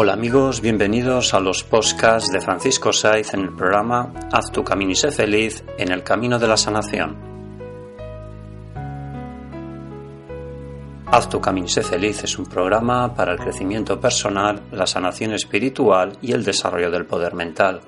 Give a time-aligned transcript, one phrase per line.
[0.00, 4.92] Hola amigos, bienvenidos a los podcasts de Francisco Saiz en el programa Haz tu camino
[4.92, 7.16] y sé feliz en el camino de la sanación.
[11.06, 15.32] Haz tu camino y sé feliz es un programa para el crecimiento personal, la sanación
[15.32, 17.80] espiritual y el desarrollo del poder mental.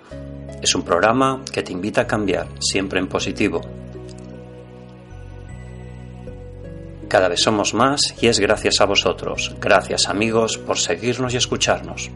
[0.61, 3.61] Es un programa que te invita a cambiar, siempre en positivo.
[7.11, 9.56] Cada vez somos más y es gracias a vosotros.
[9.61, 12.08] Gracias amigos por seguirnos y escucharnos.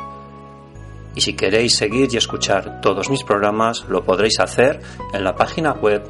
[1.14, 4.82] Y si queréis seguir y escuchar todos mis programas, lo podréis hacer
[5.14, 6.02] en la página web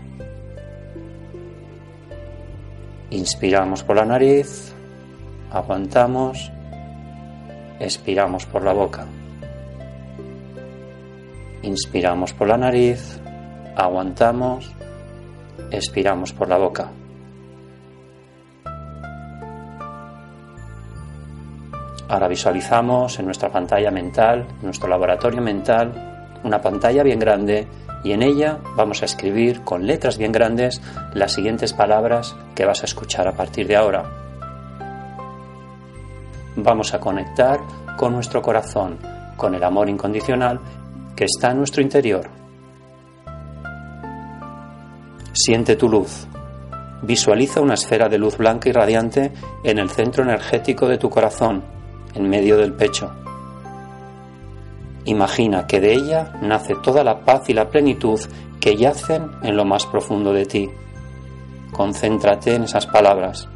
[3.11, 4.73] Inspiramos por la nariz,
[5.51, 6.51] aguantamos,
[7.79, 9.05] expiramos por la boca.
[11.61, 13.21] Inspiramos por la nariz,
[13.75, 14.71] aguantamos,
[15.71, 16.89] expiramos por la boca.
[22.07, 27.67] Ahora visualizamos en nuestra pantalla mental, en nuestro laboratorio mental, una pantalla bien grande
[28.03, 30.79] y en ella vamos a escribir con letras bien grandes
[31.16, 34.03] las siguientes palabras que vas a escuchar a partir de ahora.
[36.55, 37.59] Vamos a conectar
[37.97, 38.99] con nuestro corazón,
[39.35, 40.59] con el amor incondicional
[41.16, 42.29] que está en nuestro interior.
[45.34, 46.28] Siente tu luz.
[47.02, 51.74] Visualiza una esfera de luz blanca y radiante en el centro energético de tu corazón
[52.16, 53.12] en medio del pecho.
[55.06, 58.20] Imagina que de ella nace toda la paz y la plenitud
[58.59, 60.70] que yacen en lo más profundo de ti.
[61.72, 63.47] Concéntrate en esas palabras.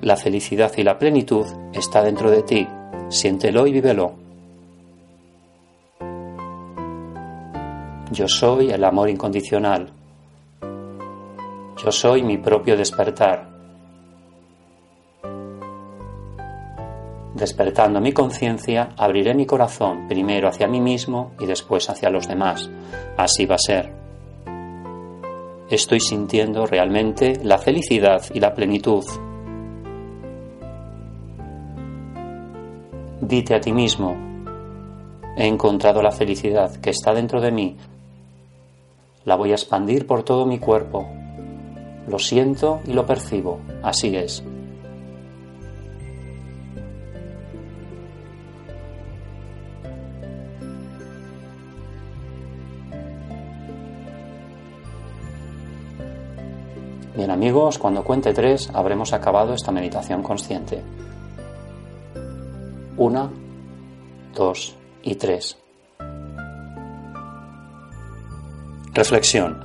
[0.00, 2.66] La felicidad y la plenitud está dentro de ti.
[3.08, 4.14] Siéntelo y vívelo.
[8.12, 9.90] Yo soy el amor incondicional.
[11.76, 13.55] Yo soy mi propio despertar.
[17.36, 22.70] Despertando mi conciencia, abriré mi corazón primero hacia mí mismo y después hacia los demás.
[23.18, 23.92] Así va a ser.
[25.68, 29.04] Estoy sintiendo realmente la felicidad y la plenitud.
[33.20, 34.16] Dite a ti mismo,
[35.36, 37.76] he encontrado la felicidad que está dentro de mí.
[39.26, 41.06] La voy a expandir por todo mi cuerpo.
[42.08, 43.60] Lo siento y lo percibo.
[43.82, 44.42] Así es.
[57.16, 60.82] Bien amigos, cuando cuente tres habremos acabado esta meditación consciente.
[62.98, 63.30] Una,
[64.34, 65.56] dos y tres.
[68.92, 69.64] Reflexión.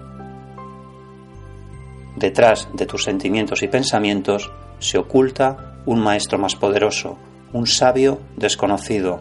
[2.16, 4.50] Detrás de tus sentimientos y pensamientos
[4.80, 7.18] se oculta un maestro más poderoso,
[7.52, 9.20] un sabio desconocido.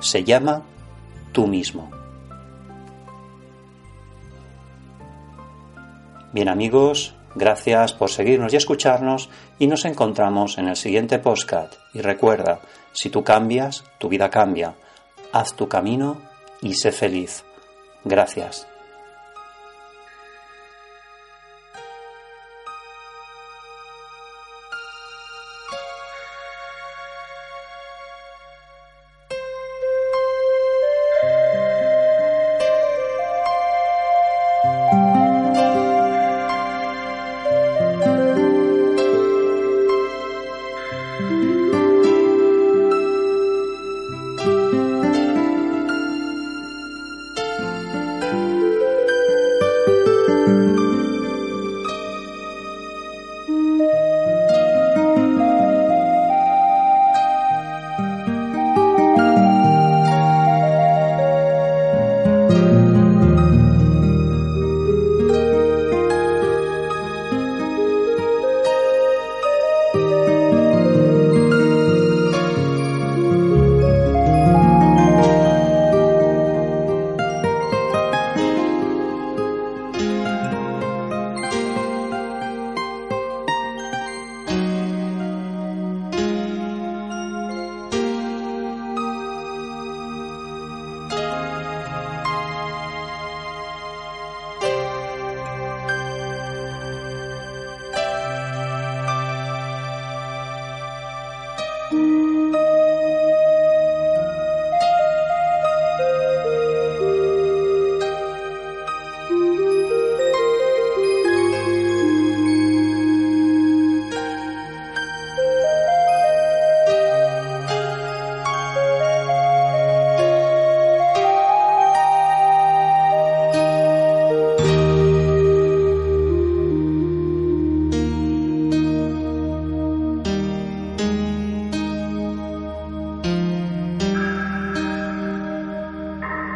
[0.00, 0.62] Se llama
[1.30, 1.88] tú mismo.
[6.32, 9.28] Bien amigos, gracias por seguirnos y escucharnos
[9.58, 11.74] y nos encontramos en el siguiente postcat.
[11.92, 12.60] Y recuerda,
[12.92, 14.74] si tú cambias, tu vida cambia.
[15.32, 16.18] Haz tu camino
[16.60, 17.44] y sé feliz.
[18.04, 18.69] Gracias.